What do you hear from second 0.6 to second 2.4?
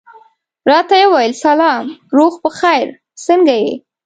راته یې وویل سلام، روغ